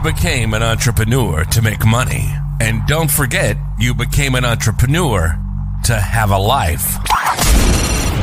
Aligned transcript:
You 0.00 0.12
became 0.14 0.54
an 0.54 0.62
entrepreneur 0.62 1.44
to 1.44 1.60
make 1.60 1.84
money. 1.84 2.32
And 2.58 2.86
don't 2.86 3.10
forget, 3.10 3.58
you 3.78 3.92
became 3.92 4.34
an 4.34 4.46
entrepreneur 4.46 5.38
to 5.84 5.94
have 5.94 6.30
a 6.30 6.38
life. 6.38 6.96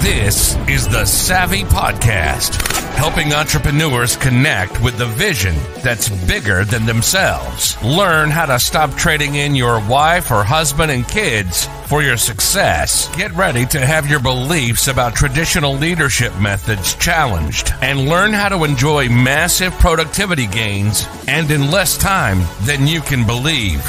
This 0.02 0.56
is 0.70 0.88
the 0.88 1.06
Savvy 1.06 1.64
Podcast, 1.64 2.56
helping 2.96 3.34
entrepreneurs 3.34 4.16
connect 4.16 4.80
with 4.82 4.98
the 4.98 5.08
vision 5.08 5.56
that's 5.84 6.08
bigger 6.28 6.64
than 6.64 6.86
themselves. 6.86 7.82
Learn 7.84 8.30
how 8.30 8.46
to 8.46 8.60
stop 8.60 8.94
trading 8.94 9.36
in 9.36 9.56
your 9.56 9.80
wife 9.88 10.30
or 10.30 10.44
husband 10.44 10.92
and 10.92 11.08
kids 11.08 11.68
for 11.88 12.04
your 12.04 12.16
success. 12.16 13.14
Get 13.16 13.34
ready 13.34 13.66
to 13.66 13.84
have 13.84 14.08
your 14.08 14.20
beliefs 14.20 14.88
about 14.88 15.16
traditional 15.16 15.74
leadership 15.74 16.38
methods 16.40 16.94
challenged 16.96 17.74
and 17.82 18.08
learn 18.08 18.34
how 18.34 18.50
to 18.50 18.64
enjoy 18.66 19.10
massive 19.10 19.74
productivity 19.74 20.46
gains 20.46 21.08
and 21.28 21.50
in 21.50 21.72
less 21.72 21.98
time 21.98 22.44
than 22.62 22.86
you 22.86 23.02
can 23.02 23.26
believe. 23.26 23.82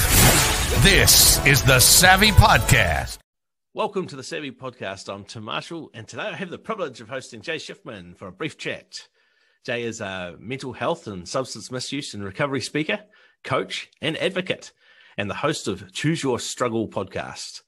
This 0.82 1.44
is 1.46 1.62
the 1.62 1.80
Savvy 1.80 2.30
Podcast. 2.30 3.18
Welcome 3.78 4.08
to 4.08 4.16
the 4.16 4.24
Savvy 4.24 4.50
Podcast. 4.50 5.08
I'm 5.08 5.22
Tim 5.22 5.44
Marshall, 5.44 5.92
and 5.94 6.08
today 6.08 6.24
I 6.24 6.34
have 6.34 6.50
the 6.50 6.58
privilege 6.58 7.00
of 7.00 7.08
hosting 7.08 7.42
Jay 7.42 7.58
Shifman 7.58 8.16
for 8.16 8.26
a 8.26 8.32
brief 8.32 8.58
chat. 8.58 9.06
Jay 9.64 9.84
is 9.84 10.00
a 10.00 10.34
mental 10.40 10.72
health 10.72 11.06
and 11.06 11.28
substance 11.28 11.70
misuse 11.70 12.12
and 12.12 12.24
recovery 12.24 12.60
speaker, 12.60 12.98
coach, 13.44 13.88
and 14.02 14.18
advocate, 14.18 14.72
and 15.16 15.30
the 15.30 15.34
host 15.34 15.68
of 15.68 15.92
Choose 15.92 16.24
Your 16.24 16.40
Struggle 16.40 16.88
podcast. 16.88 17.62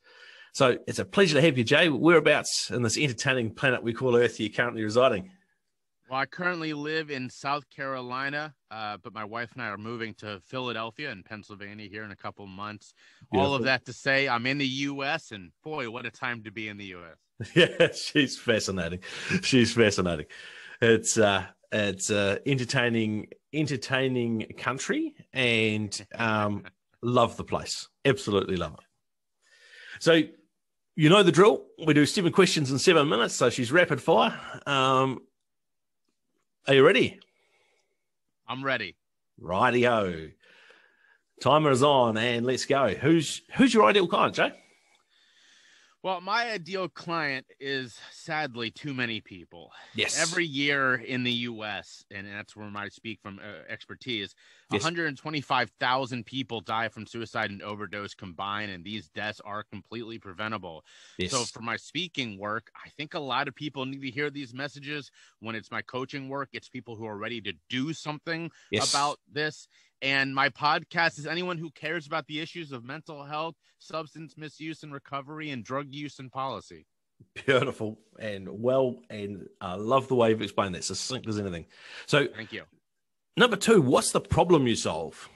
So 0.53 0.79
it's 0.89 0.99
a 0.99 1.05
pleasure 1.05 1.37
to 1.37 1.43
have 1.43 1.57
you, 1.57 1.63
Jay. 1.63 1.89
Whereabouts 1.89 2.73
in 2.73 2.83
this 2.83 2.99
entertaining 2.99 3.55
planet 3.55 3.85
we 3.85 3.93
call 3.93 4.17
Earth 4.17 4.41
are 4.41 4.43
you 4.43 4.53
currently 4.53 4.83
residing? 4.83 5.31
Well, 6.11 6.19
I 6.19 6.27
currently 6.27 6.73
live 6.73 7.09
in 7.09 7.31
South 7.31 7.71
Carolina, 7.71 8.53
uh, 8.69 8.97
but 9.01 9.15
my 9.15 9.23
wife 9.23 9.53
and 9.53 9.63
I 9.63 9.69
are 9.69 9.79
moving 9.79 10.13
to 10.15 10.41
Philadelphia 10.41 11.09
and 11.13 11.25
Pennsylvania 11.25 11.89
here 11.89 12.03
in 12.03 12.11
a 12.11 12.17
couple 12.17 12.45
months. 12.49 12.95
All 13.33 13.55
of 13.55 13.63
that 13.63 13.85
to 13.85 13.93
say, 13.93 14.29
I'm 14.29 14.45
in 14.45 14.59
the 14.59 14.67
U.S. 14.67 15.31
and 15.31 15.53
boy, 15.63 15.89
what 15.89 16.07
a 16.07 16.11
time 16.11 16.43
to 16.43 16.51
be 16.51 16.67
in 16.67 16.79
the 16.79 16.87
U.S. 16.87 17.53
Yeah, 17.55 17.93
she's 17.93 18.37
fascinating. 18.37 18.99
She's 19.43 19.73
fascinating. 19.73 20.27
It's 20.83 21.17
uh, 21.17 21.47
it's 21.71 22.11
uh, 22.11 22.39
entertaining, 22.45 23.29
entertaining 23.53 24.47
country, 24.59 25.15
and 25.33 26.07
um, 26.17 26.65
love 27.03 27.37
the 27.37 27.45
place. 27.45 27.89
Absolutely 28.05 28.57
love 28.57 28.75
it. 28.75 28.85
So 30.01 30.23
you 30.97 31.09
know 31.09 31.23
the 31.23 31.33
drill. 31.33 31.67
We 31.87 31.95
do 31.95 32.05
seven 32.05 32.33
questions 32.33 32.73
in 32.73 32.81
seven 32.81 33.09
minutes, 33.09 33.37
so 33.37 33.49
she's 33.49 33.71
rapid 33.71 34.03
fire. 34.03 34.39
Um, 34.67 35.21
are 36.71 36.75
you 36.75 36.87
ready? 36.87 37.19
I'm 38.49 38.65
ready. 38.65 38.95
Rightio. 39.43 40.31
Timer 41.43 41.73
is 41.73 41.83
on 41.83 42.17
and 42.17 42.47
let's 42.47 42.65
go. 42.65 42.91
Who's 42.91 43.43
who's 43.57 43.75
your 43.75 43.87
ideal 43.87 44.07
client, 44.07 44.37
Jay? 44.37 44.53
Well, 46.03 46.23
my 46.23 46.51
ideal 46.51 46.89
client 46.89 47.45
is 47.59 47.99
sadly 48.11 48.71
too 48.71 48.95
many 48.95 49.21
people. 49.21 49.71
Yes. 49.95 50.19
Every 50.19 50.47
year 50.47 50.95
in 50.95 51.25
the 51.25 51.33
US, 51.33 52.07
and 52.11 52.27
that's 52.27 52.57
where 52.57 52.71
I 52.75 52.89
speak 52.89 53.21
from 53.23 53.39
uh, 53.39 53.71
expertise, 53.71 54.35
yes. 54.73 54.83
125,000 54.83 56.25
people 56.25 56.63
die 56.63 56.89
from 56.89 57.07
suicide 57.07 57.51
and 57.51 57.61
overdose 57.61 58.15
combined, 58.15 58.71
and 58.71 58.83
these 58.83 59.11
deaths 59.11 59.43
are 59.45 59.63
completely 59.63 60.19
preventable. 60.19 60.85
Yes. 61.19 61.33
So, 61.33 61.45
for 61.45 61.61
my 61.61 61.77
speaking 61.77 62.39
work, 62.39 62.71
I 62.83 62.89
think 62.97 63.13
a 63.13 63.21
lot 63.21 63.47
of 63.47 63.55
people 63.55 63.85
need 63.85 64.01
to 64.01 64.11
hear 64.11 64.31
these 64.31 64.55
messages. 64.55 65.11
When 65.41 65.55
it's 65.55 65.71
my 65.71 65.83
coaching 65.83 66.31
work, 66.31 66.49
it's 66.55 66.71
people 66.71 66.97
who 66.97 67.05
are 67.05 67.19
ready 67.19 67.43
to 67.43 67.53
do 67.69 67.93
something 67.93 68.51
yes. 68.71 68.91
about 68.91 69.19
this. 69.31 69.69
And 70.03 70.35
my 70.35 70.49
podcast 70.49 71.19
is 71.19 71.27
anyone 71.27 71.59
who 71.59 71.71
cares 71.71 72.07
about 72.07 72.27
the 72.27 72.41
issues 72.41 72.73
of 72.73 72.85
mental 72.85 73.25
health, 73.25 73.55
substance 73.79 74.35
misuse 74.37 74.83
and 74.83 74.93
recovery, 74.93 75.51
and 75.51 75.65
drug 75.65 75.87
use 75.91 76.19
and 76.19 76.31
policy. 76.33 76.87
Beautiful 77.47 77.99
and 78.19 78.49
well, 78.49 79.03
and 79.11 79.47
I 79.61 79.75
love 79.75 80.09
the 80.09 80.15
way 80.15 80.31
you've 80.31 80.41
explained 80.41 80.75
that. 80.75 80.85
Succinct 80.85 81.29
as 81.29 81.39
anything. 81.39 81.67
So, 82.07 82.27
thank 82.35 82.53
you. 82.53 82.65
Number 83.37 83.57
two, 83.57 83.83
what's 83.83 84.13
the 84.13 84.21
problem 84.21 84.67
you 84.67 84.75
solve? 84.75 85.29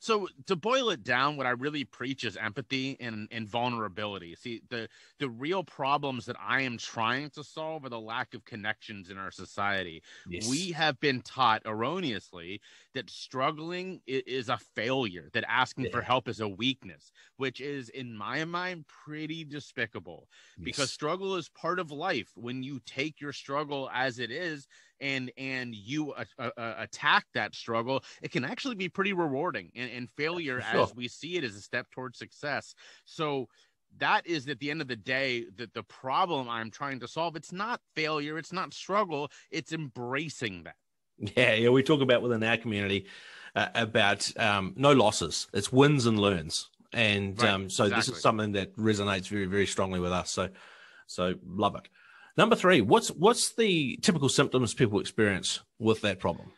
So 0.00 0.28
to 0.46 0.56
boil 0.56 0.88
it 0.88 1.04
down, 1.04 1.36
what 1.36 1.46
I 1.46 1.50
really 1.50 1.84
preach 1.84 2.24
is 2.24 2.38
empathy 2.38 2.96
and, 3.00 3.28
and 3.30 3.46
vulnerability. 3.46 4.34
See, 4.34 4.62
the 4.70 4.88
the 5.18 5.28
real 5.28 5.62
problems 5.62 6.24
that 6.24 6.36
I 6.40 6.62
am 6.62 6.78
trying 6.78 7.28
to 7.30 7.44
solve 7.44 7.84
are 7.84 7.90
the 7.90 8.00
lack 8.00 8.32
of 8.32 8.46
connections 8.46 9.10
in 9.10 9.18
our 9.18 9.30
society. 9.30 10.02
Yes. 10.26 10.48
We 10.48 10.72
have 10.72 10.98
been 11.00 11.20
taught 11.20 11.62
erroneously 11.66 12.62
that 12.94 13.10
struggling 13.10 14.00
is 14.06 14.48
a 14.48 14.56
failure, 14.74 15.28
that 15.34 15.44
asking 15.46 15.84
yeah. 15.84 15.90
for 15.90 16.00
help 16.00 16.28
is 16.28 16.40
a 16.40 16.48
weakness, 16.48 17.12
which 17.36 17.60
is 17.60 17.90
in 17.90 18.16
my 18.16 18.44
mind 18.46 18.86
pretty 18.88 19.44
despicable 19.44 20.28
yes. 20.56 20.64
because 20.64 20.90
struggle 20.90 21.36
is 21.36 21.50
part 21.50 21.78
of 21.78 21.90
life. 21.90 22.30
When 22.36 22.62
you 22.62 22.80
take 22.86 23.20
your 23.20 23.34
struggle 23.34 23.90
as 23.92 24.18
it 24.18 24.30
is, 24.30 24.66
and 25.00 25.30
and 25.36 25.74
you 25.74 26.12
uh, 26.12 26.24
uh, 26.38 26.50
uh, 26.56 26.74
attack 26.78 27.26
that 27.34 27.54
struggle, 27.54 28.04
it 28.22 28.30
can 28.30 28.44
actually 28.44 28.74
be 28.74 28.88
pretty 28.88 29.12
rewarding. 29.12 29.70
And, 29.74 29.90
and 29.90 30.10
failure, 30.10 30.62
sure. 30.72 30.82
as 30.82 30.94
we 30.94 31.08
see 31.08 31.36
it, 31.36 31.44
is 31.44 31.56
a 31.56 31.60
step 31.60 31.90
towards 31.90 32.18
success. 32.18 32.74
So 33.04 33.48
that 33.98 34.26
is 34.26 34.48
at 34.48 34.60
the 34.60 34.70
end 34.70 34.80
of 34.80 34.88
the 34.88 34.96
day 34.96 35.46
that 35.56 35.74
the 35.74 35.82
problem 35.82 36.48
I'm 36.48 36.70
trying 36.70 37.00
to 37.00 37.08
solve. 37.08 37.36
It's 37.36 37.52
not 37.52 37.80
failure, 37.94 38.38
it's 38.38 38.52
not 38.52 38.72
struggle, 38.72 39.30
it's 39.50 39.72
embracing 39.72 40.64
that. 40.64 40.76
Yeah, 41.36 41.54
yeah, 41.54 41.68
we 41.68 41.82
talk 41.82 42.00
about 42.00 42.22
within 42.22 42.42
our 42.42 42.56
community 42.56 43.06
uh, 43.54 43.68
about 43.74 44.30
um, 44.38 44.72
no 44.76 44.92
losses. 44.92 45.48
It's 45.52 45.70
wins 45.72 46.06
and 46.06 46.18
learns, 46.18 46.70
and 46.92 47.40
right, 47.40 47.50
um, 47.50 47.68
so 47.68 47.84
exactly. 47.84 47.96
this 47.98 48.16
is 48.16 48.22
something 48.22 48.52
that 48.52 48.74
resonates 48.76 49.28
very, 49.28 49.46
very 49.46 49.66
strongly 49.66 50.00
with 50.00 50.12
us. 50.12 50.30
So, 50.30 50.48
so 51.06 51.34
love 51.44 51.76
it. 51.76 51.88
Number 52.40 52.56
three, 52.56 52.80
what's 52.80 53.08
what's 53.08 53.52
the 53.52 53.98
typical 54.00 54.30
symptoms 54.30 54.72
people 54.72 54.98
experience 54.98 55.60
with 55.78 56.00
that 56.00 56.18
problem? 56.18 56.52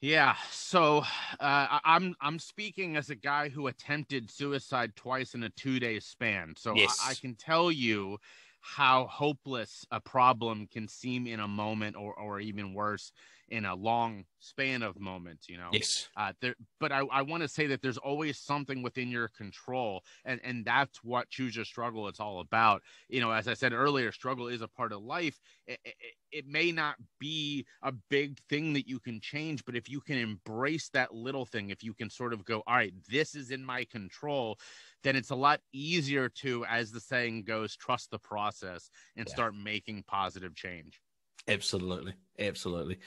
Yeah, 0.00 0.34
so 0.50 1.04
uh, 1.38 1.78
I'm 1.84 2.16
I'm 2.20 2.40
speaking 2.40 2.96
as 2.96 3.08
a 3.08 3.14
guy 3.14 3.50
who 3.50 3.68
attempted 3.68 4.32
suicide 4.32 4.96
twice 4.96 5.34
in 5.34 5.44
a 5.44 5.50
two 5.50 5.78
day 5.78 6.00
span, 6.00 6.54
so 6.56 6.74
yes. 6.74 6.98
I, 7.06 7.12
I 7.12 7.14
can 7.14 7.36
tell 7.36 7.70
you 7.70 8.18
how 8.62 9.06
hopeless 9.06 9.86
a 9.92 10.00
problem 10.00 10.66
can 10.66 10.88
seem 10.88 11.28
in 11.28 11.38
a 11.38 11.46
moment, 11.46 11.94
or 11.94 12.12
or 12.14 12.40
even 12.40 12.74
worse, 12.74 13.12
in 13.50 13.64
a 13.64 13.74
long 13.74 14.24
span 14.38 14.82
of 14.82 14.98
moments, 14.98 15.48
you 15.48 15.58
know. 15.58 15.68
Yes. 15.72 16.08
Uh, 16.16 16.32
there, 16.40 16.54
but 16.78 16.92
I, 16.92 17.00
I 17.12 17.22
want 17.22 17.42
to 17.42 17.48
say 17.48 17.66
that 17.66 17.82
there's 17.82 17.98
always 17.98 18.38
something 18.38 18.82
within 18.82 19.10
your 19.10 19.28
control, 19.28 20.02
and 20.24 20.40
and 20.44 20.64
that's 20.64 21.02
what 21.02 21.28
choose 21.30 21.56
your 21.56 21.64
struggle. 21.64 22.08
It's 22.08 22.20
all 22.20 22.40
about. 22.40 22.82
You 23.08 23.20
know, 23.20 23.32
as 23.32 23.48
I 23.48 23.54
said 23.54 23.72
earlier, 23.72 24.12
struggle 24.12 24.48
is 24.48 24.62
a 24.62 24.68
part 24.68 24.92
of 24.92 25.02
life. 25.02 25.38
It, 25.66 25.80
it, 25.84 25.94
it 26.32 26.46
may 26.46 26.70
not 26.70 26.96
be 27.18 27.66
a 27.82 27.92
big 28.08 28.38
thing 28.48 28.72
that 28.74 28.88
you 28.88 29.00
can 29.00 29.20
change, 29.20 29.64
but 29.64 29.76
if 29.76 29.88
you 29.88 30.00
can 30.00 30.16
embrace 30.16 30.88
that 30.90 31.14
little 31.14 31.44
thing, 31.44 31.70
if 31.70 31.82
you 31.82 31.92
can 31.92 32.08
sort 32.08 32.32
of 32.32 32.44
go, 32.44 32.62
all 32.66 32.76
right, 32.76 32.94
this 33.08 33.34
is 33.34 33.50
in 33.50 33.64
my 33.64 33.84
control, 33.84 34.58
then 35.02 35.16
it's 35.16 35.30
a 35.30 35.34
lot 35.34 35.60
easier 35.72 36.28
to, 36.28 36.64
as 36.66 36.92
the 36.92 37.00
saying 37.00 37.42
goes, 37.42 37.76
trust 37.76 38.10
the 38.10 38.18
process 38.18 38.90
and 39.16 39.26
yeah. 39.26 39.34
start 39.34 39.54
making 39.54 40.04
positive 40.06 40.54
change. 40.54 41.00
Absolutely, 41.48 42.14
absolutely. 42.38 42.98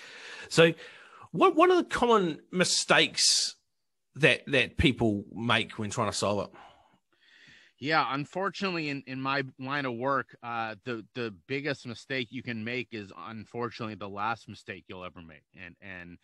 So, 0.50 0.74
what 1.32 1.56
what 1.56 1.70
are 1.70 1.78
the 1.78 1.84
common 1.90 2.42
mistakes 2.52 3.56
that 4.16 4.42
that 4.48 4.78
people 4.78 5.26
make 5.34 5.78
when 5.80 5.90
trying 5.90 6.12
to 6.12 6.18
solve 6.18 6.50
it? 6.50 6.60
Yeah, 7.80 8.06
unfortunately, 8.12 8.90
in, 8.90 9.04
in 9.08 9.22
my 9.22 9.44
line 9.60 9.86
of 9.86 9.96
work, 9.96 10.36
uh, 10.44 10.76
the 10.86 11.06
the 11.16 11.36
biggest 11.48 11.86
mistake 11.86 12.28
you 12.32 12.44
can 12.44 12.64
make 12.64 12.90
is 12.92 13.12
unfortunately 13.18 13.96
the 13.96 14.10
last 14.10 14.48
mistake 14.48 14.86
you'll 14.88 15.04
ever 15.04 15.22
make. 15.22 15.44
And 15.60 15.76
and 15.82 16.18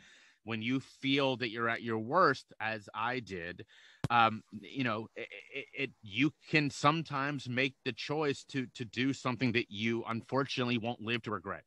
when 0.44 0.62
you 0.62 0.80
feel 0.80 1.36
that 1.38 1.50
you're 1.50 1.68
at 1.68 1.83
your 1.83 2.00
worst, 2.00 2.54
as 2.62 2.88
I 2.94 3.19
did, 3.19 3.66
um, 4.10 4.42
you 4.62 4.83
know, 4.83 5.07
it, 5.16 5.28
it, 5.54 5.66
it, 5.74 5.92
you 6.01 6.31
can 6.50 6.69
sometimes 6.69 7.50
make 7.50 7.75
the 7.83 7.92
choice 7.94 8.44
to 8.51 8.68
to 8.75 8.86
do 8.86 9.12
something 9.12 9.51
that 9.54 9.69
you 9.69 10.04
unfortunately 10.07 10.78
won't 10.78 11.01
live 11.01 11.24
to 11.24 11.31
regret. 11.31 11.63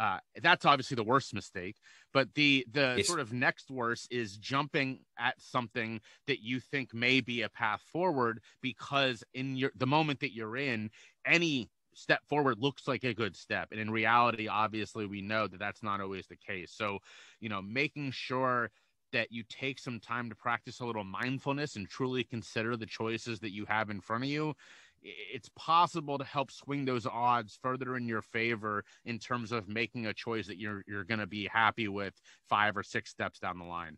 Uh, 0.00 0.18
that's 0.42 0.64
obviously 0.64 0.94
the 0.94 1.04
worst 1.04 1.34
mistake, 1.34 1.76
but 2.14 2.32
the 2.34 2.66
the 2.72 2.94
yes. 2.96 3.06
sort 3.06 3.20
of 3.20 3.34
next 3.34 3.70
worst 3.70 4.08
is 4.10 4.38
jumping 4.38 5.00
at 5.18 5.38
something 5.38 6.00
that 6.26 6.42
you 6.42 6.58
think 6.58 6.94
may 6.94 7.20
be 7.20 7.42
a 7.42 7.50
path 7.50 7.82
forward 7.82 8.40
because 8.62 9.22
in 9.34 9.56
your 9.56 9.70
the 9.76 9.86
moment 9.86 10.20
that 10.20 10.32
you're 10.32 10.56
in, 10.56 10.90
any 11.26 11.68
step 11.92 12.20
forward 12.26 12.58
looks 12.58 12.88
like 12.88 13.04
a 13.04 13.12
good 13.12 13.36
step, 13.36 13.68
and 13.72 13.80
in 13.80 13.90
reality, 13.90 14.48
obviously, 14.48 15.04
we 15.04 15.20
know 15.20 15.46
that 15.46 15.58
that's 15.58 15.82
not 15.82 16.00
always 16.00 16.26
the 16.28 16.36
case. 16.36 16.72
So, 16.72 17.00
you 17.38 17.50
know, 17.50 17.60
making 17.60 18.12
sure 18.12 18.70
that 19.12 19.30
you 19.30 19.42
take 19.48 19.78
some 19.78 20.00
time 20.00 20.30
to 20.30 20.36
practice 20.36 20.80
a 20.80 20.86
little 20.86 21.04
mindfulness 21.04 21.76
and 21.76 21.88
truly 21.88 22.24
consider 22.24 22.76
the 22.76 22.86
choices 22.86 23.40
that 23.40 23.52
you 23.52 23.66
have 23.66 23.90
in 23.90 24.00
front 24.00 24.24
of 24.24 24.30
you 24.30 24.54
it's 25.02 25.50
possible 25.56 26.18
to 26.18 26.24
help 26.24 26.50
swing 26.50 26.84
those 26.84 27.06
odds 27.06 27.58
further 27.62 27.96
in 27.96 28.06
your 28.06 28.22
favor 28.22 28.84
in 29.04 29.18
terms 29.18 29.52
of 29.52 29.68
making 29.68 30.06
a 30.06 30.12
choice 30.14 30.46
that 30.46 30.58
you're 30.58 30.82
you're 30.86 31.04
going 31.04 31.20
to 31.20 31.26
be 31.26 31.48
happy 31.52 31.88
with 31.88 32.14
five 32.48 32.76
or 32.76 32.82
six 32.82 33.10
steps 33.10 33.38
down 33.38 33.58
the 33.58 33.64
line. 33.64 33.96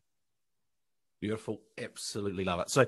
Beautiful. 1.20 1.60
Absolutely 1.78 2.44
love 2.44 2.60
it. 2.60 2.70
So, 2.70 2.86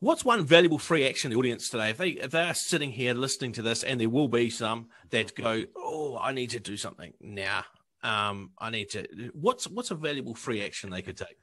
what's 0.00 0.24
one 0.24 0.44
valuable 0.44 0.78
free 0.78 1.08
action 1.08 1.30
the 1.30 1.36
audience 1.36 1.68
today? 1.68 1.90
If 1.90 1.98
they 1.98 2.10
if 2.10 2.30
they 2.30 2.42
are 2.42 2.54
sitting 2.54 2.92
here 2.92 3.14
listening 3.14 3.52
to 3.52 3.62
this, 3.62 3.82
and 3.82 4.00
there 4.00 4.10
will 4.10 4.28
be 4.28 4.50
some 4.50 4.88
that 5.10 5.34
go, 5.34 5.64
"Oh, 5.76 6.18
I 6.20 6.32
need 6.32 6.50
to 6.50 6.60
do 6.60 6.76
something 6.76 7.14
now. 7.20 7.64
Um, 8.02 8.50
I 8.58 8.70
need 8.70 8.90
to." 8.90 9.30
What's 9.32 9.68
what's 9.68 9.90
a 9.90 9.94
valuable 9.94 10.34
free 10.34 10.64
action 10.64 10.90
they 10.90 11.02
could 11.02 11.16
take? 11.16 11.38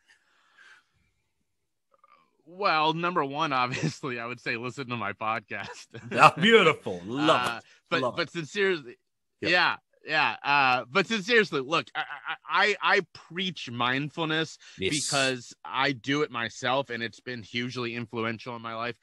Well, 2.51 2.93
number 2.93 3.23
one, 3.23 3.53
obviously, 3.53 4.19
I 4.19 4.25
would 4.25 4.39
say 4.39 4.57
listen 4.57 4.87
to 4.87 4.97
my 4.97 5.13
podcast. 5.13 5.87
oh, 6.11 6.31
beautiful, 6.41 7.01
love 7.05 7.47
uh, 7.47 7.57
it. 7.57 7.63
But 7.89 8.01
love 8.01 8.15
but 8.15 8.27
it. 8.27 8.31
sincerely, 8.31 8.97
yep. 9.41 9.51
yeah, 9.51 9.75
yeah. 10.05 10.35
Uh, 10.43 10.85
but 10.89 11.05
seriously, 11.07 11.61
look, 11.61 11.87
I, 11.95 12.03
I 12.49 12.75
I 12.81 13.01
preach 13.13 13.69
mindfulness 13.69 14.57
yes. 14.79 14.93
because 14.93 15.53
I 15.63 15.91
do 15.91 16.23
it 16.23 16.31
myself, 16.31 16.89
and 16.89 17.03
it's 17.03 17.19
been 17.19 17.43
hugely 17.43 17.95
influential 17.95 18.55
in 18.55 18.61
my 18.61 18.75
life. 18.75 18.95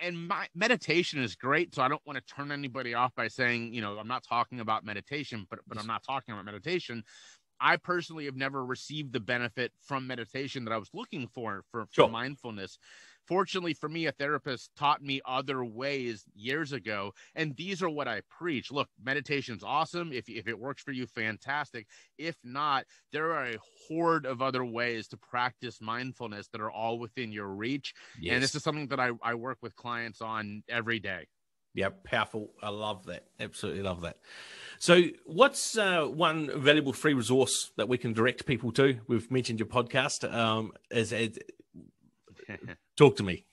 And 0.00 0.26
my 0.26 0.48
meditation 0.56 1.22
is 1.22 1.36
great, 1.36 1.72
so 1.74 1.82
I 1.82 1.88
don't 1.88 2.02
want 2.04 2.18
to 2.18 2.34
turn 2.34 2.50
anybody 2.50 2.94
off 2.94 3.14
by 3.14 3.28
saying, 3.28 3.72
you 3.72 3.80
know, 3.80 3.96
I'm 3.96 4.08
not 4.08 4.24
talking 4.28 4.58
about 4.58 4.84
meditation, 4.84 5.46
but 5.48 5.60
but 5.68 5.78
I'm 5.78 5.86
not 5.86 6.02
talking 6.04 6.34
about 6.34 6.44
meditation. 6.44 7.04
I 7.60 7.76
personally 7.76 8.26
have 8.26 8.36
never 8.36 8.64
received 8.64 9.12
the 9.12 9.20
benefit 9.20 9.72
from 9.80 10.06
meditation 10.06 10.64
that 10.64 10.72
I 10.72 10.78
was 10.78 10.90
looking 10.92 11.28
for 11.28 11.64
for, 11.70 11.86
for 11.86 11.92
sure. 11.92 12.08
mindfulness. 12.08 12.78
Fortunately 13.26 13.74
for 13.74 13.90
me, 13.90 14.06
a 14.06 14.12
therapist 14.12 14.70
taught 14.74 15.02
me 15.02 15.20
other 15.26 15.62
ways 15.62 16.24
years 16.34 16.72
ago, 16.72 17.12
and 17.34 17.54
these 17.56 17.82
are 17.82 17.90
what 17.90 18.08
I 18.08 18.22
preach. 18.38 18.72
Look, 18.72 18.88
meditation's 19.02 19.62
awesome. 19.62 20.12
If, 20.14 20.30
if 20.30 20.48
it 20.48 20.58
works 20.58 20.82
for 20.82 20.92
you, 20.92 21.06
fantastic. 21.06 21.86
If 22.16 22.36
not, 22.42 22.86
there 23.12 23.34
are 23.34 23.48
a 23.48 23.58
horde 23.86 24.24
of 24.24 24.40
other 24.40 24.64
ways 24.64 25.08
to 25.08 25.18
practice 25.18 25.78
mindfulness 25.78 26.48
that 26.48 26.62
are 26.62 26.70
all 26.70 26.98
within 26.98 27.30
your 27.30 27.48
reach. 27.48 27.92
Yes. 28.18 28.32
And 28.32 28.42
this 28.42 28.54
is 28.54 28.62
something 28.62 28.88
that 28.88 29.00
I, 29.00 29.10
I 29.22 29.34
work 29.34 29.58
with 29.60 29.76
clients 29.76 30.22
on 30.22 30.62
every 30.66 30.98
day. 30.98 31.26
Yeah, 31.78 31.90
powerful. 32.02 32.50
I 32.60 32.70
love 32.70 33.06
that. 33.06 33.26
Absolutely 33.38 33.82
love 33.82 34.00
that. 34.00 34.16
So, 34.80 35.00
what's 35.26 35.78
uh, 35.78 36.06
one 36.06 36.50
valuable 36.60 36.92
free 36.92 37.14
resource 37.14 37.70
that 37.76 37.88
we 37.88 37.96
can 37.96 38.12
direct 38.12 38.46
people 38.46 38.72
to? 38.72 38.98
We've 39.06 39.30
mentioned 39.30 39.60
your 39.60 39.68
podcast. 39.68 40.28
Um, 40.28 40.72
as, 40.90 41.12
as 41.12 41.38
talk 42.96 43.14
to 43.18 43.22
me. 43.22 43.44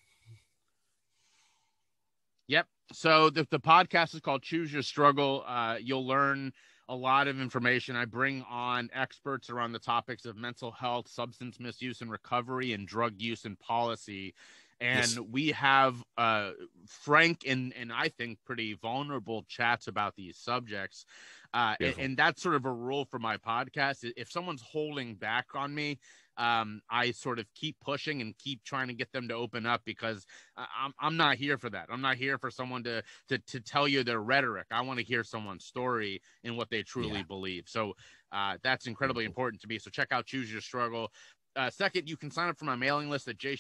Yep. 2.48 2.66
So 2.94 3.30
the, 3.30 3.48
the 3.52 3.60
podcast 3.60 4.16
is 4.16 4.22
called 4.22 4.42
Choose 4.42 4.74
Your 4.74 4.82
Struggle. 4.82 5.44
Uh, 5.46 5.78
you'll 5.80 6.08
learn 6.08 6.52
a 6.90 6.96
lot 6.96 7.28
of 7.28 7.40
information. 7.40 7.96
I 7.96 8.06
bring 8.06 8.44
on 8.50 8.90
experts 8.92 9.52
around 9.52 9.74
the 9.74 9.80
topics 9.80 10.26
of 10.26 10.36
mental 10.36 10.72
health, 10.72 11.08
substance 11.08 11.60
misuse 11.60 12.02
and 12.02 12.10
recovery, 12.10 12.74
and 12.74 12.88
drug 12.88 13.22
use 13.22 13.46
and 13.46 13.60
policy 13.60 14.34
and 14.82 15.08
yes. 15.08 15.20
we 15.32 15.52
have 15.52 15.96
uh, 16.18 16.52
frank 16.88 17.44
and 17.48 17.74
and 17.80 17.92
I 17.94 18.10
think 18.10 18.40
pretty 18.46 18.78
vulnerable 18.82 19.46
chats 19.48 19.88
about 19.88 20.16
these 20.16 20.38
subjects. 20.38 21.06
Uh, 21.54 21.76
and, 21.80 21.96
and, 21.98 22.18
that's 22.18 22.42
sort 22.42 22.56
of 22.56 22.66
a 22.66 22.72
rule 22.72 23.06
for 23.06 23.18
my 23.18 23.38
podcast. 23.38 24.12
If 24.18 24.30
someone's 24.30 24.62
holding 24.62 25.16
back 25.16 25.46
on 25.56 25.74
me, 25.74 26.00
um, 26.38 26.82
I 26.90 27.12
sort 27.12 27.40
of 27.40 27.46
keep 27.56 27.78
pushing 27.80 28.20
and 28.22 28.38
keep 28.38 28.62
trying 28.66 28.90
to 28.90 28.94
get 28.94 29.10
them 29.14 29.30
to 29.30 29.36
open 29.36 29.66
up 29.66 29.82
because 29.86 30.26
I'm 30.58 30.94
I'm 31.00 31.16
not 31.16 31.38
here 31.38 31.58
for 31.58 31.70
that. 31.70 31.88
I'm 31.90 32.02
not 32.02 32.18
here 32.18 32.38
for 32.38 32.52
someone 32.52 32.84
to 32.84 33.02
to 33.30 33.38
to 33.38 33.62
tell 33.62 33.88
you 33.88 34.04
their 34.04 34.20
rhetoric. 34.20 34.68
I 34.72 34.82
want 34.82 35.00
to 35.00 35.06
hear 35.06 35.24
someone's 35.24 35.64
story 35.64 36.22
and 36.44 36.58
what 36.58 36.70
they 36.70 36.84
truly 36.84 37.20
yeah. 37.20 37.24
believe. 37.24 37.66
So 37.68 37.94
uh, 38.34 38.58
that's 38.62 38.88
incredibly 38.88 39.24
important 39.24 39.62
to 39.62 39.68
me. 39.68 39.80
So 39.80 39.90
check 39.90 40.10
out 40.12 40.26
Choose 40.26 40.52
Your 40.52 40.62
Struggle. 40.62 41.10
Uh, 41.56 41.70
second, 41.70 42.10
you 42.10 42.18
can 42.18 42.30
sign 42.30 42.50
up 42.50 42.60
for 42.60 42.66
my 42.66 42.76
mailing 42.76 43.10
list 43.10 43.30
at 43.30 43.38
J 43.38 43.58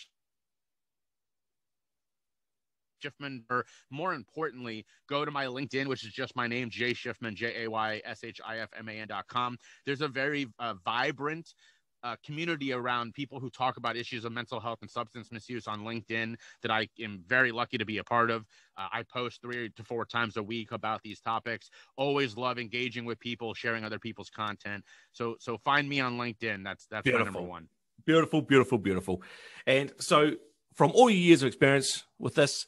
Shifman, 3.05 3.43
or 3.49 3.65
more 3.89 4.13
importantly, 4.13 4.85
go 5.07 5.25
to 5.25 5.31
my 5.31 5.45
LinkedIn, 5.45 5.87
which 5.87 6.05
is 6.05 6.13
just 6.13 6.35
my 6.35 6.47
name, 6.47 6.69
Jay 6.69 6.93
Shifman, 6.93 7.35
J 7.35 7.63
A 7.63 7.69
Y 7.69 8.01
S 8.05 8.23
H 8.23 8.41
I 8.45 8.59
F 8.59 8.69
M 8.77 8.89
A 8.89 8.93
N 8.93 9.07
dot 9.07 9.27
com. 9.27 9.57
There's 9.85 10.01
a 10.01 10.07
very 10.07 10.47
uh, 10.59 10.75
vibrant 10.83 11.53
uh, 12.05 12.15
community 12.23 12.71
around 12.71 13.15
people 13.15 13.39
who 13.39 13.49
talk 13.49 13.77
about 13.77 13.97
issues 13.97 14.25
of 14.25 14.31
mental 14.31 14.59
health 14.59 14.77
and 14.81 14.91
substance 14.91 15.31
misuse 15.31 15.67
on 15.67 15.81
LinkedIn 15.81 16.35
that 16.61 16.69
I 16.69 16.87
am 16.99 17.23
very 17.25 17.51
lucky 17.51 17.79
to 17.79 17.85
be 17.85 17.97
a 17.97 18.03
part 18.03 18.29
of. 18.29 18.45
Uh, 18.77 18.87
I 18.93 19.01
post 19.03 19.41
three 19.41 19.71
to 19.75 19.83
four 19.83 20.05
times 20.05 20.37
a 20.37 20.43
week 20.43 20.71
about 20.71 21.01
these 21.01 21.19
topics. 21.19 21.71
Always 21.97 22.37
love 22.37 22.59
engaging 22.59 23.05
with 23.05 23.19
people, 23.19 23.55
sharing 23.55 23.83
other 23.83 23.97
people's 23.97 24.29
content. 24.29 24.83
So 25.13 25.35
so 25.39 25.57
find 25.57 25.89
me 25.89 25.99
on 25.99 26.17
LinkedIn. 26.17 26.63
That's 26.63 26.85
that's 26.85 27.03
beautiful. 27.03 27.25
my 27.25 27.39
number 27.39 27.49
one. 27.49 27.67
Beautiful, 28.05 28.41
beautiful, 28.43 28.77
beautiful. 28.77 29.23
And 29.65 29.91
so 29.99 30.33
from 30.75 30.91
all 30.91 31.09
your 31.09 31.19
years 31.19 31.41
of 31.41 31.47
experience 31.47 32.03
with 32.19 32.35
this, 32.35 32.67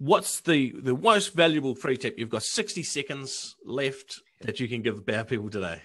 what's 0.00 0.40
the 0.40 0.74
the 0.82 0.96
most 0.96 1.34
valuable 1.34 1.74
free 1.76 1.96
tip? 1.96 2.18
You've 2.18 2.30
got 2.30 2.42
60 2.42 2.82
seconds 2.82 3.54
left 3.64 4.20
that 4.40 4.58
you 4.58 4.66
can 4.66 4.82
give 4.82 5.08
our 5.08 5.24
people 5.24 5.50
today. 5.50 5.80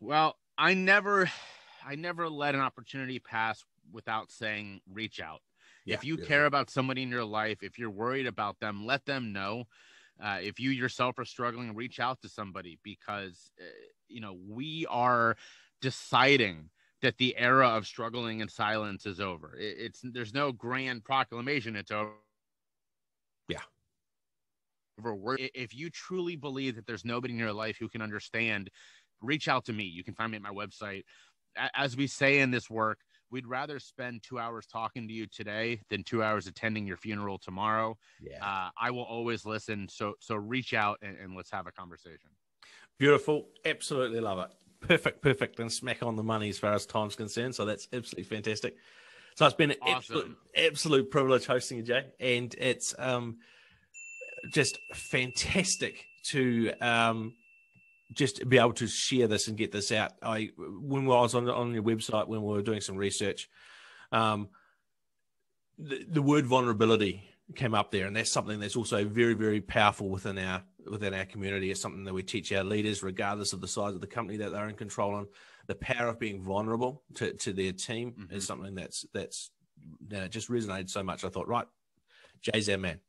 Well, 0.00 0.36
I 0.58 0.74
never 0.74 1.30
I 1.86 1.94
never 1.94 2.28
let 2.28 2.54
an 2.54 2.60
opportunity 2.60 3.18
pass 3.18 3.64
without 3.90 4.30
saying 4.30 4.80
reach 4.92 5.20
out. 5.20 5.40
Yeah, 5.84 5.94
if 5.94 6.04
you 6.04 6.16
care 6.18 6.46
about 6.46 6.70
somebody 6.70 7.02
in 7.02 7.08
your 7.08 7.24
life, 7.24 7.58
if 7.62 7.78
you're 7.78 7.90
worried 7.90 8.26
about 8.26 8.60
them, 8.60 8.86
let 8.86 9.04
them 9.06 9.32
know. 9.32 9.64
Uh, 10.22 10.38
if 10.40 10.60
you 10.60 10.70
yourself 10.70 11.18
are 11.18 11.24
struggling, 11.24 11.74
reach 11.74 11.98
out 11.98 12.20
to 12.22 12.28
somebody 12.28 12.78
because 12.84 13.50
uh, 13.60 13.64
you 14.08 14.20
know 14.20 14.36
we 14.48 14.86
are 14.90 15.36
deciding 15.80 16.68
that 17.00 17.18
the 17.18 17.36
era 17.36 17.68
of 17.68 17.84
struggling 17.84 18.40
in 18.40 18.48
silence 18.48 19.06
is 19.06 19.18
over. 19.18 19.56
It, 19.56 19.76
it's 19.78 20.00
there's 20.04 20.34
no 20.34 20.52
grand 20.52 21.04
proclamation. 21.04 21.74
It's 21.74 21.90
over 21.90 22.12
if 25.38 25.74
you 25.74 25.90
truly 25.90 26.36
believe 26.36 26.76
that 26.76 26.86
there's 26.86 27.04
nobody 27.04 27.34
in 27.34 27.38
your 27.38 27.52
life 27.52 27.76
who 27.78 27.88
can 27.88 28.02
understand, 28.02 28.70
reach 29.20 29.48
out 29.48 29.64
to 29.66 29.72
me. 29.72 29.84
You 29.84 30.04
can 30.04 30.14
find 30.14 30.30
me 30.30 30.36
at 30.36 30.42
my 30.42 30.50
website. 30.50 31.02
As 31.74 31.96
we 31.96 32.06
say 32.06 32.40
in 32.40 32.50
this 32.50 32.70
work, 32.70 32.98
we'd 33.30 33.46
rather 33.46 33.78
spend 33.78 34.22
two 34.22 34.38
hours 34.38 34.66
talking 34.66 35.08
to 35.08 35.14
you 35.14 35.26
today 35.26 35.80
than 35.90 36.04
two 36.04 36.22
hours 36.22 36.46
attending 36.46 36.86
your 36.86 36.96
funeral 36.96 37.38
tomorrow. 37.38 37.96
Yeah. 38.20 38.44
Uh, 38.44 38.70
I 38.80 38.90
will 38.90 39.04
always 39.04 39.44
listen. 39.44 39.88
So 39.90 40.14
so 40.20 40.36
reach 40.36 40.74
out 40.74 40.98
and, 41.02 41.16
and 41.16 41.34
let's 41.34 41.50
have 41.50 41.66
a 41.66 41.72
conversation. 41.72 42.30
Beautiful. 42.98 43.48
Absolutely 43.64 44.20
love 44.20 44.38
it. 44.38 44.50
Perfect, 44.86 45.22
perfect, 45.22 45.60
and 45.60 45.72
smack 45.72 46.02
on 46.02 46.16
the 46.16 46.22
money 46.22 46.48
as 46.48 46.58
far 46.58 46.72
as 46.72 46.86
time's 46.86 47.16
concerned. 47.16 47.54
So 47.54 47.64
that's 47.64 47.88
absolutely 47.92 48.24
fantastic. 48.24 48.76
So 49.36 49.46
it's 49.46 49.54
been 49.54 49.70
an 49.70 49.76
awesome. 49.80 49.96
absolute, 49.96 50.36
absolute 50.56 51.10
privilege 51.10 51.46
hosting 51.46 51.78
you, 51.78 51.84
Jay. 51.84 52.06
And 52.20 52.54
it's 52.58 52.94
um 52.98 53.38
just 54.50 54.78
fantastic 54.92 56.06
to 56.24 56.72
um, 56.80 57.34
just 58.12 58.48
be 58.48 58.58
able 58.58 58.72
to 58.74 58.86
share 58.86 59.26
this 59.26 59.48
and 59.48 59.56
get 59.56 59.72
this 59.72 59.92
out. 59.92 60.12
I 60.22 60.50
when 60.56 61.04
I 61.04 61.20
was 61.20 61.34
on 61.34 61.48
on 61.48 61.74
your 61.74 61.82
website 61.82 62.28
when 62.28 62.42
we 62.42 62.52
were 62.52 62.62
doing 62.62 62.80
some 62.80 62.96
research, 62.96 63.48
um, 64.10 64.48
the, 65.78 66.04
the 66.08 66.22
word 66.22 66.46
vulnerability 66.46 67.28
came 67.54 67.74
up 67.74 67.90
there, 67.90 68.06
and 68.06 68.16
that's 68.16 68.30
something 68.30 68.60
that's 68.60 68.76
also 68.76 69.04
very 69.04 69.34
very 69.34 69.60
powerful 69.60 70.08
within 70.08 70.38
our 70.38 70.62
within 70.90 71.14
our 71.14 71.24
community. 71.24 71.70
It's 71.70 71.80
something 71.80 72.04
that 72.04 72.14
we 72.14 72.22
teach 72.22 72.52
our 72.52 72.64
leaders, 72.64 73.02
regardless 73.02 73.52
of 73.52 73.60
the 73.60 73.68
size 73.68 73.94
of 73.94 74.00
the 74.00 74.06
company 74.06 74.38
that 74.38 74.52
they're 74.52 74.68
in 74.68 74.76
control 74.76 75.14
on. 75.14 75.26
The 75.66 75.74
power 75.76 76.08
of 76.08 76.18
being 76.18 76.42
vulnerable 76.42 77.02
to, 77.14 77.32
to 77.34 77.52
their 77.52 77.72
team 77.72 78.12
mm-hmm. 78.12 78.34
is 78.34 78.46
something 78.46 78.74
that's 78.74 79.06
that's 79.12 79.50
that 80.08 80.30
just 80.30 80.50
resonated 80.50 80.90
so 80.90 81.02
much. 81.02 81.24
I 81.24 81.28
thought, 81.28 81.48
right, 81.48 81.66
Jay's 82.40 82.68
our 82.68 82.78
man. 82.78 83.00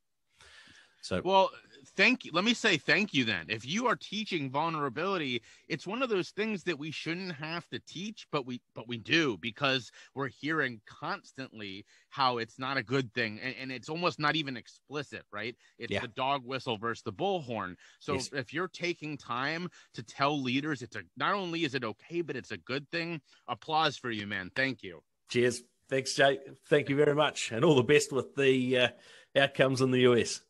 So 1.03 1.21
well, 1.23 1.51
thank 1.97 2.23
you. 2.23 2.31
Let 2.33 2.45
me 2.45 2.53
say 2.53 2.77
thank 2.77 3.13
you 3.13 3.25
then. 3.25 3.47
If 3.49 3.65
you 3.65 3.87
are 3.87 3.95
teaching 3.95 4.49
vulnerability, 4.49 5.41
it's 5.67 5.85
one 5.85 6.01
of 6.01 6.09
those 6.09 6.29
things 6.29 6.63
that 6.63 6.79
we 6.79 6.91
shouldn't 6.91 7.33
have 7.33 7.67
to 7.69 7.79
teach, 7.79 8.25
but 8.31 8.45
we 8.45 8.61
but 8.73 8.87
we 8.87 8.97
do 8.97 9.37
because 9.37 9.91
we're 10.15 10.29
hearing 10.29 10.79
constantly 10.85 11.85
how 12.09 12.37
it's 12.37 12.57
not 12.57 12.77
a 12.77 12.83
good 12.83 13.13
thing, 13.13 13.37
and, 13.43 13.53
and 13.59 13.71
it's 13.71 13.89
almost 13.89 14.17
not 14.17 14.37
even 14.37 14.55
explicit, 14.55 15.23
right? 15.31 15.57
It's 15.77 15.91
yeah. 15.91 15.99
the 15.99 16.07
dog 16.07 16.45
whistle 16.45 16.77
versus 16.77 17.03
the 17.03 17.11
bullhorn. 17.11 17.75
So 17.99 18.13
yes. 18.13 18.29
if 18.31 18.53
you're 18.53 18.69
taking 18.69 19.17
time 19.17 19.69
to 19.95 20.03
tell 20.03 20.41
leaders, 20.41 20.81
it's 20.81 20.95
a 20.95 21.01
not 21.17 21.33
only 21.33 21.65
is 21.65 21.75
it 21.75 21.83
okay, 21.83 22.21
but 22.21 22.37
it's 22.37 22.51
a 22.51 22.57
good 22.57 22.89
thing. 22.91 23.19
Applause 23.49 23.97
for 23.97 24.09
you, 24.09 24.25
man. 24.25 24.51
Thank 24.55 24.83
you. 24.83 25.01
Cheers. 25.27 25.63
Thanks, 25.89 26.13
Jay. 26.13 26.39
Thank 26.69 26.87
you 26.87 26.95
very 26.95 27.13
much, 27.13 27.51
and 27.51 27.65
all 27.65 27.75
the 27.75 27.83
best 27.83 28.13
with 28.13 28.35
the 28.35 28.77
uh, 28.77 28.87
outcomes 29.35 29.81
in 29.81 29.91
the 29.91 30.01
US. 30.11 30.41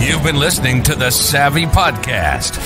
You've 0.00 0.22
been 0.22 0.38
listening 0.38 0.82
to 0.84 0.94
the 0.94 1.10
Savvy 1.10 1.64
Podcast, 1.64 2.56